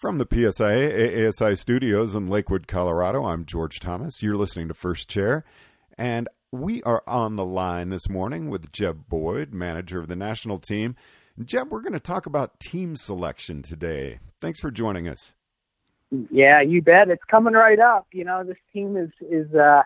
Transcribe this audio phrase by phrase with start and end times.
[0.00, 4.22] From the PSIA ASI studios in Lakewood, Colorado, I'm George Thomas.
[4.22, 5.44] You're listening to First Chair,
[5.98, 10.56] and we are on the line this morning with Jeb Boyd, manager of the national
[10.56, 10.96] team.
[11.44, 14.20] Jeb, we're going to talk about team selection today.
[14.40, 15.34] Thanks for joining us.
[16.30, 17.10] Yeah, you bet.
[17.10, 18.06] It's coming right up.
[18.10, 19.82] You know, this team is is uh,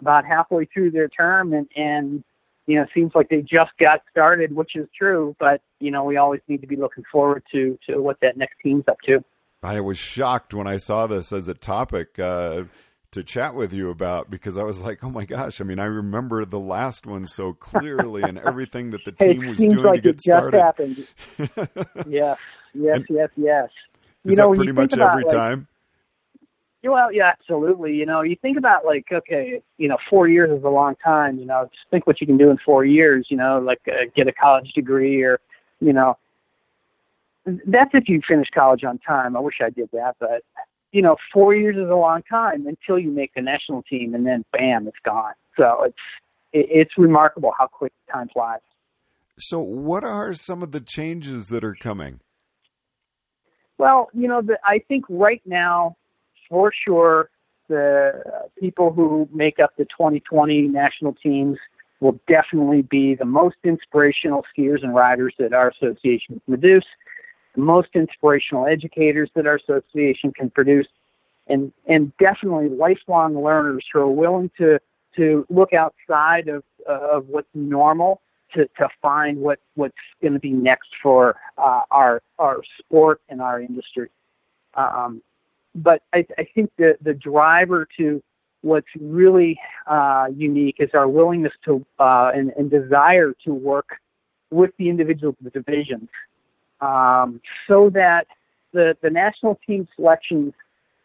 [0.00, 2.24] about halfway through their term, and and
[2.66, 5.36] you know, it seems like they just got started, which is true.
[5.38, 8.54] But you know, we always need to be looking forward to to what that next
[8.62, 9.22] team's up to.
[9.62, 12.64] I was shocked when I saw this as a topic uh,
[13.10, 15.60] to chat with you about because I was like, oh my gosh!
[15.60, 19.58] I mean, I remember the last one so clearly and everything that the team was
[19.58, 20.60] doing like to get it started.
[20.60, 21.06] Happened.
[22.08, 22.38] yes,
[22.74, 23.68] yes, And yes, yes.
[24.24, 25.66] Is you know, that pretty you much think about, every like, time?
[26.82, 27.94] Well, yeah, absolutely.
[27.94, 31.38] You know, you think about like, okay, you know, four years is a long time.
[31.38, 33.26] You know, just think what you can do in four years.
[33.30, 35.40] You know, like uh, get a college degree or,
[35.80, 36.16] you know,
[37.66, 39.36] that's if you finish college on time.
[39.36, 40.42] I wish I did that, but
[40.92, 44.26] you know, four years is a long time until you make the national team, and
[44.26, 45.34] then bam, it's gone.
[45.56, 45.96] So it's
[46.52, 48.60] it, it's remarkable how quick time flies.
[49.38, 52.20] So, what are some of the changes that are coming?
[53.78, 55.96] Well, you know, the, I think right now,
[56.48, 57.30] for sure,
[57.68, 58.22] the
[58.58, 61.56] people who make up the 2020 national teams
[62.00, 66.84] will definitely be the most inspirational skiers and riders that our association can produce,
[67.54, 70.88] the most inspirational educators that our association can produce,
[71.46, 74.78] and and definitely lifelong learners who are willing to
[75.16, 78.20] to look outside of of what's normal
[78.54, 83.40] to, to find what, what's going to be next for uh, our our sport and
[83.40, 84.08] our industry.
[84.74, 85.22] Um,
[85.74, 88.22] but I, I think the the driver to
[88.62, 93.88] what's really uh, unique is our willingness to uh, and, and, desire to work
[94.50, 96.10] with the individual divisions,
[96.80, 98.26] um, so that
[98.72, 100.52] the the national team selections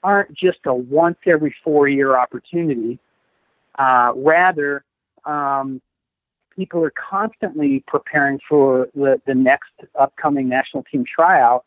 [0.04, 3.00] aren't just a once every four year opportunity.
[3.78, 4.86] Uh, rather,
[5.26, 5.82] um,
[6.56, 11.66] people are constantly preparing for the, the next upcoming national team tryout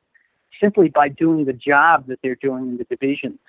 [0.60, 3.40] simply by doing the job that they're doing in the divisions.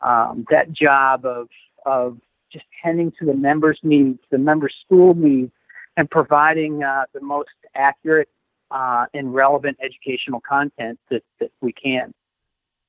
[0.00, 1.48] Um, that job of,
[1.86, 2.18] of
[2.52, 5.52] just tending to the members' needs, the members' school needs,
[5.96, 8.28] and providing uh, the most accurate
[8.70, 12.12] uh, and relevant educational content that, that we can.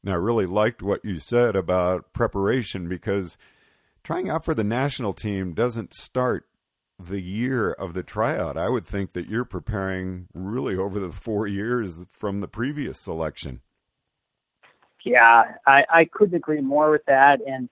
[0.03, 3.37] Now, I really liked what you said about preparation because
[4.03, 6.45] trying out for the national team doesn't start
[6.97, 8.57] the year of the tryout.
[8.57, 13.61] I would think that you're preparing really over the four years from the previous selection.
[15.05, 17.39] Yeah, I, I couldn't agree more with that.
[17.45, 17.69] And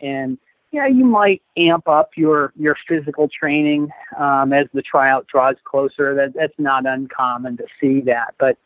[0.00, 0.38] and
[0.72, 3.88] yeah, you might amp up your your physical training
[4.18, 6.14] um, as the tryout draws closer.
[6.14, 8.34] That that's not uncommon to see that.
[8.38, 8.56] But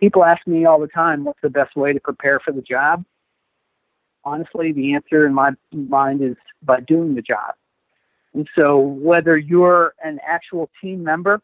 [0.00, 3.04] people ask me all the time, what's the best way to prepare for the job?
[4.24, 7.54] Honestly, the answer in my mind is by doing the job.
[8.34, 11.40] And so, whether you're an actual team member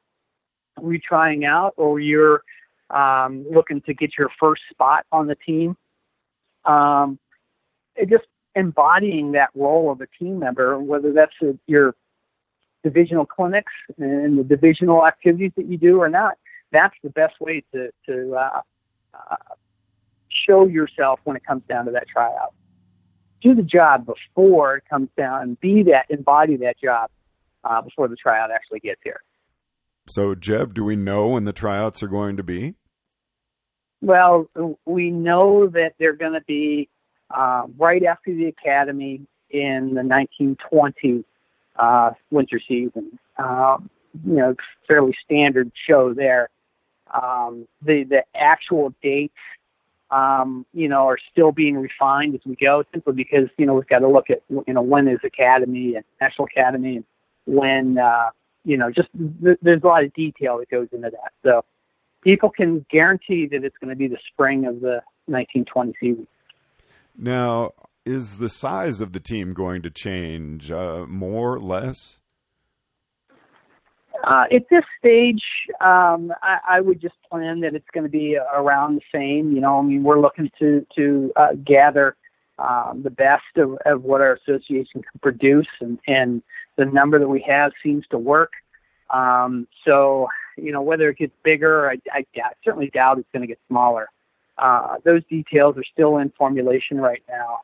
[0.80, 2.42] retrying out or you're
[2.90, 5.76] um, looking to get your first spot on the team,
[6.64, 7.18] um,
[7.94, 11.94] it just embodying that role of a team member, whether that's a, your
[12.82, 16.34] divisional clinics and the divisional activities that you do or not,
[16.72, 18.60] that's the best way to, to uh,
[19.14, 19.36] uh,
[20.46, 22.54] show yourself when it comes down to that tryout
[23.40, 27.10] do the job before it comes down and be that embody that job
[27.64, 29.20] uh, before the tryout actually gets here.
[30.08, 32.74] So, Jeb, do we know when the tryouts are going to be?
[34.00, 34.48] Well,
[34.86, 36.88] we know that they're going to be
[37.30, 41.24] uh, right after the academy in the 1920
[41.76, 43.18] uh, winter season.
[43.36, 43.90] Um,
[44.26, 44.54] you know,
[44.86, 46.48] fairly standard show there.
[47.12, 49.34] Um, the the actual dates
[50.10, 53.86] um, you know, are still being refined as we go, simply because you know we've
[53.86, 57.04] got to look at you know when is Academy and National Academy and
[57.46, 58.30] when uh,
[58.64, 59.08] you know just
[59.42, 61.32] th- there's a lot of detail that goes into that.
[61.42, 61.64] So
[62.22, 66.26] people can guarantee that it's going to be the spring of the 1920 season.
[67.18, 67.72] Now,
[68.06, 72.20] is the size of the team going to change uh, more, or less?
[74.24, 75.42] Uh, at this stage,
[75.80, 79.52] um, I, I would just plan that it's going to be around the same.
[79.52, 82.16] You know, I mean, we're looking to to uh, gather
[82.58, 86.42] um, the best of, of what our association can produce, and, and
[86.76, 88.52] the number that we have seems to work.
[89.10, 93.42] Um, so, you know, whether it gets bigger, I, I, I certainly doubt it's going
[93.42, 94.08] to get smaller.
[94.58, 97.60] Uh, those details are still in formulation right now.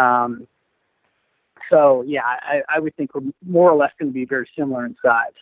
[0.00, 0.46] Um,
[1.68, 4.86] so, yeah, I, I would think we're more or less going to be very similar
[4.86, 5.32] in size.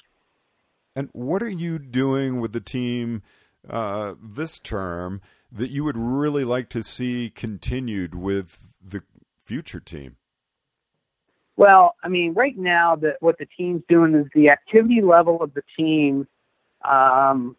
[0.96, 3.22] And what are you doing with the team
[3.69, 5.20] uh, this term
[5.50, 9.02] that you would really like to see continued with the
[9.44, 10.16] future team?
[11.56, 15.54] Well, I mean, right now, that what the team's doing is the activity level of
[15.54, 16.28] the team
[16.84, 17.56] um,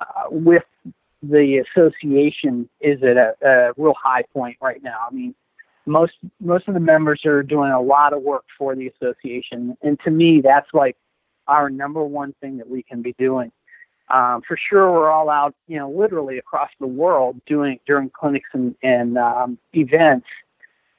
[0.00, 0.62] uh, with
[1.22, 5.06] the association is at a, a real high point right now.
[5.10, 5.34] I mean,
[5.86, 9.98] most most of the members are doing a lot of work for the association, and
[10.04, 10.96] to me, that's like
[11.48, 13.50] our number one thing that we can be doing.
[14.10, 18.48] Um, for sure, we're all out, you know, literally across the world doing during clinics
[18.54, 20.26] and, and um, events.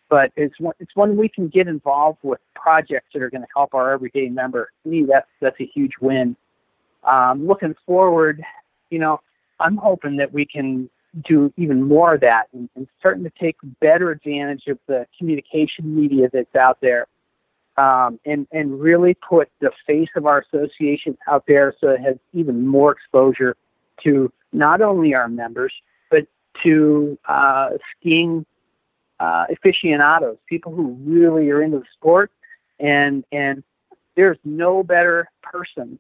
[0.09, 3.47] But it's one, it's when we can get involved with projects that are going to
[3.55, 4.69] help our everyday member.
[4.83, 6.35] To me, that's that's a huge win.
[7.03, 8.43] Um, looking forward,
[8.89, 9.21] you know,
[9.59, 10.89] I'm hoping that we can
[11.27, 15.95] do even more of that and, and starting to take better advantage of the communication
[15.95, 17.07] media that's out there
[17.77, 22.15] um, and and really put the face of our association out there so it has
[22.33, 23.55] even more exposure
[24.03, 25.73] to not only our members
[26.11, 26.27] but
[26.63, 28.45] to uh, skiing
[29.19, 32.31] uh, aficionados, people who really are into the sport,
[32.79, 33.63] and and
[34.15, 35.99] there's no better person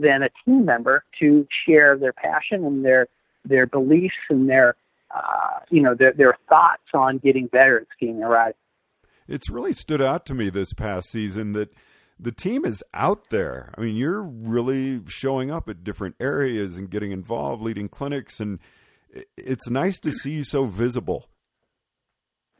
[0.00, 3.08] than a team member to share their passion and their
[3.44, 4.76] their beliefs and their
[5.14, 8.54] uh, you know their their thoughts on getting better at skiing a ride
[9.26, 11.72] it's really stood out to me this past season that
[12.18, 13.72] the team is out there.
[13.76, 18.58] I mean, you're really showing up at different areas and getting involved, leading clinics, and
[19.36, 21.26] it's nice to see you so visible.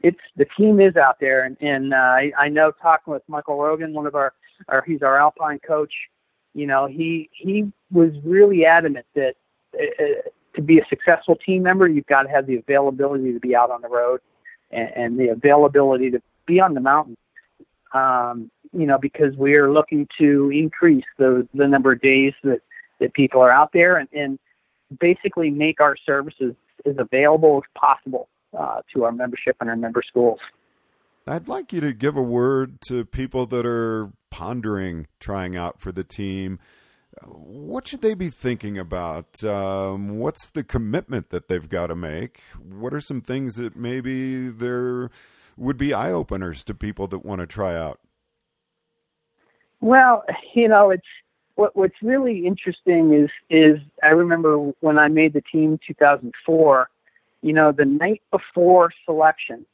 [0.01, 3.57] It's the team is out there, and, and uh, I, I know talking with Michael
[3.57, 4.33] Rogan, one of our,
[4.69, 5.91] our he's our Alpine coach.
[6.53, 9.35] You know, he he was really adamant that
[9.73, 13.55] uh, to be a successful team member, you've got to have the availability to be
[13.55, 14.19] out on the road
[14.71, 17.17] and, and the availability to be on the mountain.
[17.93, 22.61] Um, you know, because we are looking to increase the the number of days that
[22.99, 24.39] that people are out there and, and
[24.99, 26.55] basically make our services
[26.85, 30.39] as available as possible uh, to our membership and our member schools.
[31.29, 35.91] I'd like you to give a word to people that are pondering trying out for
[35.91, 36.57] the team.
[37.23, 39.43] What should they be thinking about?
[39.43, 42.41] Um, what's the commitment that they've got to make?
[42.57, 45.11] What are some things that maybe they're
[45.55, 47.99] would be eye openers to people that want to try out?
[49.81, 50.23] Well,
[50.55, 51.03] you know, it's
[51.55, 56.89] what what's really interesting is is I remember when I made the team 2004,
[57.43, 59.67] you know, the night before selection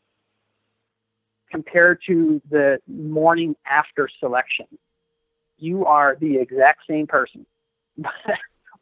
[1.51, 4.65] compared to the morning after selection,
[5.57, 7.45] you are the exact same person.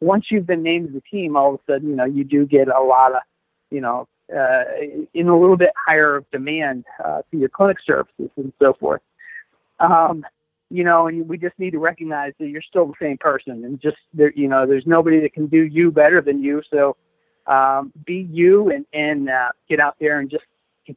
[0.00, 2.46] Once you've been named to the team, all of a sudden, you know, you do
[2.46, 3.22] get a lot of,
[3.70, 4.64] you know, uh,
[5.12, 9.02] in a little bit higher of demand uh, for your clinic services and so forth.
[9.80, 10.24] Um,
[10.70, 13.80] you know, and we just need to recognize that you're still the same person, and
[13.80, 16.62] just there, you know, there's nobody that can do you better than you.
[16.70, 16.96] So
[17.46, 20.44] um, be you and and uh, get out there and just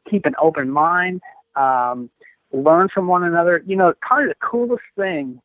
[0.10, 1.22] keep an open mind.
[1.58, 2.10] Um,
[2.52, 3.64] learn from one another.
[3.66, 5.42] You know, part of the coolest thing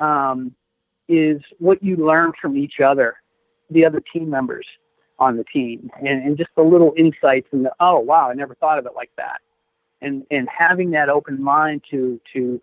[0.00, 0.54] um,
[1.08, 3.16] is what you learn from each other,
[3.70, 4.66] the other team members
[5.18, 8.54] on the team and, and just the little insights and the oh wow I never
[8.54, 9.40] thought of it like that
[10.02, 12.60] and and having that open mind to to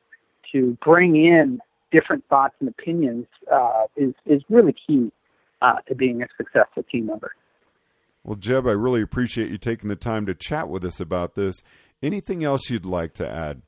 [0.52, 1.60] to bring in
[1.92, 5.12] different thoughts and opinions uh, is is really key
[5.62, 7.34] uh, to being a successful team member.
[8.24, 11.62] Well, Jeb, I really appreciate you taking the time to chat with us about this.
[12.04, 13.62] Anything else you'd like to add?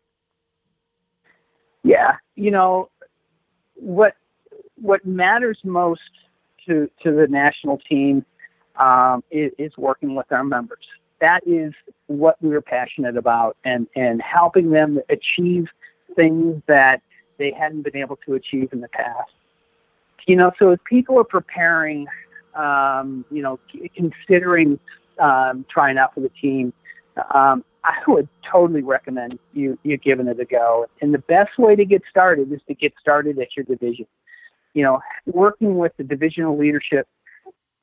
[1.84, 2.90] Yeah, you know
[3.76, 4.16] what
[4.76, 6.02] what matters most
[6.68, 8.26] to to the national team
[8.78, 10.86] um, is, is working with our members.
[11.22, 11.74] That is
[12.08, 15.68] what we are passionate about, and and helping them achieve
[16.18, 17.02] things that
[17.38, 19.32] they hadn't been able to achieve in the past.
[20.28, 22.08] You know, so as people are preparing,
[22.54, 23.60] um, you know,
[23.96, 24.78] considering
[25.20, 26.74] um, trying out for the team,
[27.34, 30.88] um, I would totally recommend you you giving it a go.
[31.02, 34.08] And the best way to get started is to get started at your division.
[34.74, 37.08] You know, working with the divisional leadership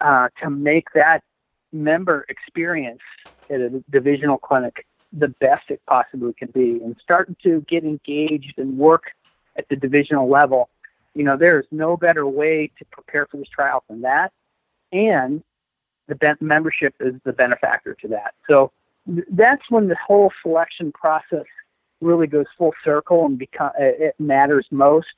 [0.01, 1.21] uh, to make that
[1.73, 3.01] member experience
[3.49, 8.55] at a divisional clinic the best it possibly can be and starting to get engaged
[8.57, 9.05] and work
[9.57, 10.71] at the divisional level,
[11.15, 14.33] you know, there is no better way to prepare for this trial than that.
[14.91, 15.43] And
[16.09, 18.35] the membership is the benefactor to that.
[18.49, 18.73] So
[19.07, 21.47] that's when the whole selection process
[22.01, 25.09] really goes full circle and become it matters most.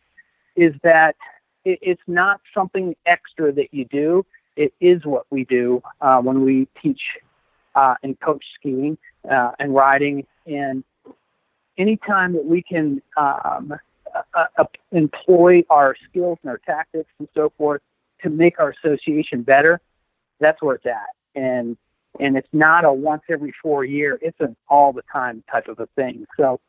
[0.57, 1.17] Is that
[1.65, 4.25] it, it's not something extra that you do
[4.57, 7.01] it is what we do uh, when we teach
[7.75, 8.97] uh, and coach skiing
[9.31, 10.27] uh, and riding.
[10.47, 10.85] And
[11.77, 13.75] anytime that we can um,
[14.35, 17.83] uh, uh, employ our skills and our tactics and so forth
[18.23, 19.81] to make our association better,
[20.41, 21.09] that's where it's at.
[21.35, 21.77] And
[22.21, 25.81] and it's not a once every four year; it's an all the time type of
[25.81, 26.27] a thing.
[26.37, 26.61] So,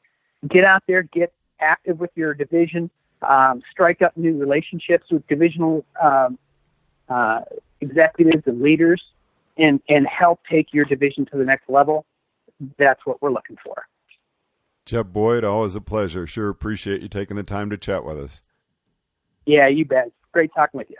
[0.48, 2.90] get out there, get active with your division,
[3.22, 6.38] um, strike up new relationships with divisional um,
[7.10, 7.42] uh,
[7.82, 9.02] executives and leaders,
[9.58, 12.06] and and help take your division to the next level.
[12.78, 13.86] That's what we're looking for.
[14.86, 16.28] Jeb Boyd, always a pleasure.
[16.28, 18.44] Sure appreciate you taking the time to chat with us.
[19.46, 20.12] Yeah, you bet.
[20.32, 20.98] Great talking with you.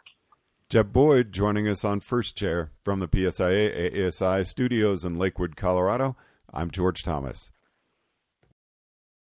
[0.68, 6.18] Jeb Boyd joining us on First Chair from the PSIA ASI studios in Lakewood, Colorado.
[6.52, 7.52] I'm George Thomas.